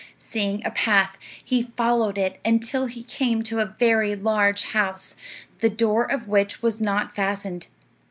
[0.17, 1.15] Seeing a path,
[1.45, 5.15] he followed it until he came to a very large house,
[5.59, 7.67] the door of which was not fastened.